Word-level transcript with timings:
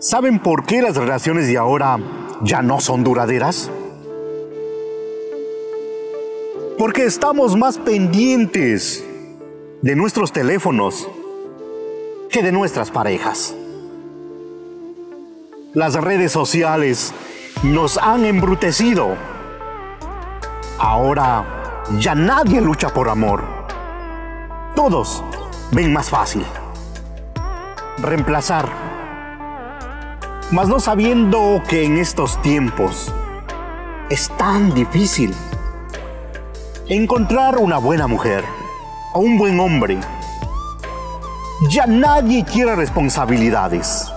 ¿Saben 0.00 0.38
por 0.38 0.64
qué 0.64 0.80
las 0.80 0.96
relaciones 0.96 1.46
de 1.46 1.58
ahora 1.58 1.98
ya 2.40 2.62
no 2.62 2.80
son 2.80 3.04
duraderas? 3.04 3.70
Porque 6.78 7.04
estamos 7.04 7.54
más 7.54 7.76
pendientes 7.76 9.04
de 9.82 9.94
nuestros 9.96 10.32
teléfonos 10.32 11.06
que 12.30 12.42
de 12.42 12.50
nuestras 12.50 12.90
parejas. 12.90 13.54
Las 15.74 15.92
redes 15.96 16.32
sociales 16.32 17.12
nos 17.62 17.98
han 17.98 18.24
embrutecido. 18.24 19.16
Ahora 20.78 21.82
ya 21.98 22.14
nadie 22.14 22.62
lucha 22.62 22.88
por 22.88 23.10
amor. 23.10 23.44
Todos 24.74 25.22
ven 25.72 25.92
más 25.92 26.08
fácil. 26.08 26.46
Reemplazar. 27.98 28.89
Mas 30.52 30.66
no 30.66 30.80
sabiendo 30.80 31.62
que 31.68 31.84
en 31.84 31.96
estos 31.96 32.42
tiempos 32.42 33.14
es 34.08 34.28
tan 34.36 34.74
difícil 34.74 35.32
encontrar 36.88 37.58
una 37.58 37.78
buena 37.78 38.08
mujer 38.08 38.44
o 39.14 39.20
un 39.20 39.38
buen 39.38 39.60
hombre. 39.60 40.00
Ya 41.68 41.86
nadie 41.86 42.44
quiere 42.44 42.74
responsabilidades. 42.74 44.12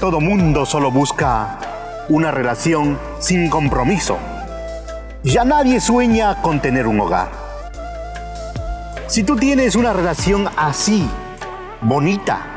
Todo 0.00 0.20
mundo 0.20 0.66
solo 0.66 0.90
busca 0.90 1.60
una 2.08 2.32
relación 2.32 2.98
sin 3.20 3.48
compromiso. 3.48 4.18
Ya 5.22 5.44
nadie 5.44 5.80
sueña 5.80 6.42
con 6.42 6.58
tener 6.60 6.88
un 6.88 6.98
hogar. 6.98 7.28
Si 9.06 9.22
tú 9.22 9.36
tienes 9.36 9.76
una 9.76 9.92
relación 9.92 10.48
así, 10.56 11.08
bonita, 11.80 12.53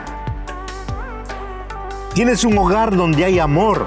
tienes 2.18 2.44
un 2.46 2.58
hogar 2.58 2.96
donde 2.96 3.26
hay 3.26 3.38
amor, 3.38 3.86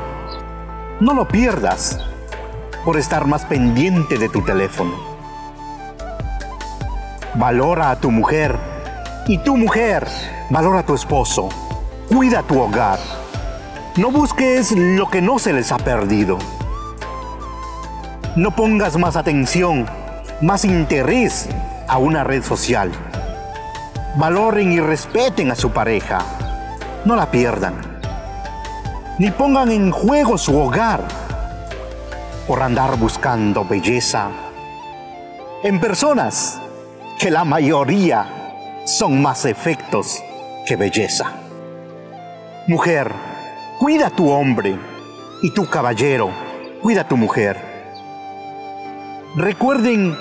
no 1.01 1.15
lo 1.15 1.27
pierdas 1.27 1.99
por 2.85 2.97
estar 2.97 3.27
más 3.27 3.45
pendiente 3.45 4.19
de 4.19 4.29
tu 4.29 4.41
teléfono. 4.43 4.93
Valora 7.35 7.91
a 7.91 7.99
tu 7.99 8.13
mujer 8.13 8.57
y 9.27 9.39
tu 9.39 9.57
mujer 9.57 10.07
valora 10.49 10.79
a 10.79 10.87
tu 10.87 10.95
esposo. 10.95 11.49
Cuida 12.09 12.45
tu 12.45 12.61
hogar. 12.61 13.01
No 13.97 14.13
busques 14.13 14.71
lo 14.77 15.11
que 15.11 15.21
no 15.21 15.41
se 15.41 15.53
les 15.53 15.73
ha 15.73 15.79
perdido. 15.79 16.39
No 18.37 18.55
pongas 18.55 18.97
más 18.97 19.17
atención, 19.17 19.87
más 20.41 20.65
interés 20.65 21.49
a 21.89 21.99
una 21.99 22.23
red 22.23 22.45
social. 22.45 22.93
Valoren 24.15 24.71
y 24.71 24.79
respeten 24.79 25.51
a 25.51 25.57
su 25.57 25.73
pareja. 25.73 26.21
No 27.05 27.17
la 27.17 27.29
pierdan. 27.33 27.90
Ni 29.21 29.31
pongan 29.31 29.71
en 29.71 29.91
juego 29.91 30.39
su 30.39 30.59
hogar 30.59 31.07
por 32.47 32.63
andar 32.63 32.97
buscando 32.97 33.67
belleza 33.67 34.31
en 35.63 35.79
personas 35.79 36.59
que 37.19 37.31
la 37.31 37.45
mayoría 37.45 38.81
son 38.87 39.21
más 39.21 39.45
efectos 39.45 40.23
que 40.67 40.75
belleza. 40.77 41.33
Mujer, 42.67 43.13
cuida 43.79 44.07
a 44.07 44.11
tu 44.11 44.31
hombre 44.31 44.79
y 45.43 45.51
tu 45.51 45.69
caballero, 45.69 46.31
cuida 46.81 47.03
a 47.03 47.09
tu 47.09 47.19
mujer. 47.19 47.61
Recuerden 49.37 50.17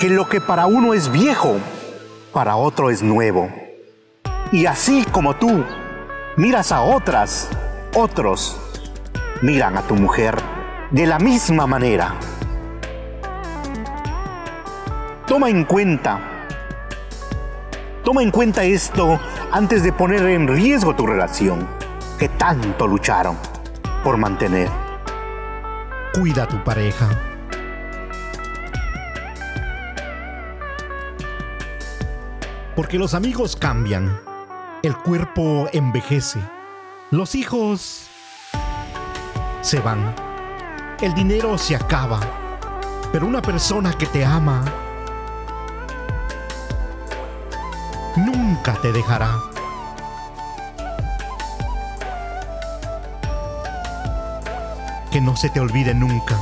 que 0.00 0.08
lo 0.08 0.26
que 0.26 0.40
para 0.40 0.64
uno 0.64 0.94
es 0.94 1.12
viejo, 1.12 1.56
para 2.32 2.56
otro 2.56 2.88
es 2.88 3.02
nuevo. 3.02 3.50
Y 4.52 4.64
así 4.64 5.04
como 5.12 5.36
tú 5.36 5.66
miras 6.38 6.72
a 6.72 6.80
otras, 6.80 7.50
otros 7.94 8.56
miran 9.42 9.76
a 9.76 9.82
tu 9.82 9.94
mujer 9.94 10.36
de 10.90 11.06
la 11.06 11.18
misma 11.18 11.66
manera. 11.66 12.14
Toma 15.26 15.50
en 15.50 15.64
cuenta, 15.64 16.18
toma 18.04 18.22
en 18.22 18.30
cuenta 18.30 18.64
esto 18.64 19.20
antes 19.52 19.82
de 19.82 19.92
poner 19.92 20.22
en 20.26 20.48
riesgo 20.48 20.94
tu 20.94 21.06
relación 21.06 21.66
que 22.18 22.28
tanto 22.30 22.86
lucharon 22.86 23.36
por 24.02 24.16
mantener. 24.16 24.68
Cuida 26.14 26.44
a 26.44 26.48
tu 26.48 26.62
pareja. 26.64 27.08
Porque 32.74 32.98
los 32.98 33.14
amigos 33.14 33.56
cambian, 33.56 34.20
el 34.82 34.96
cuerpo 34.96 35.68
envejece, 35.72 36.40
los 37.10 37.34
hijos 37.34 38.06
se 39.62 39.80
van 39.80 40.14
el 41.00 41.14
dinero 41.14 41.56
se 41.56 41.76
acaba, 41.76 42.18
pero 43.12 43.26
una 43.26 43.40
persona 43.40 43.92
que 43.92 44.06
te 44.06 44.24
ama 44.24 44.64
nunca 48.16 48.74
te 48.82 48.90
dejará. 48.90 49.30
Que 55.12 55.20
no 55.20 55.36
se 55.36 55.48
te 55.50 55.60
olvide 55.60 55.94
nunca. 55.94 56.36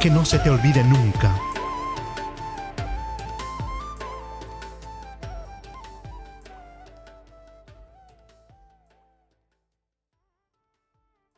Que 0.00 0.10
no 0.10 0.24
se 0.24 0.38
te 0.38 0.48
olvide 0.48 0.84
nunca 0.84 1.32